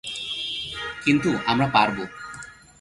কিন্তু, 1.05 1.29
আমরা 1.45 1.67
পারবো! 1.67 2.03